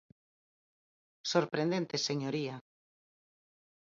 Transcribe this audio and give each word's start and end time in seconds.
Sorprendente, 1.31 1.95
señoría. 2.07 2.55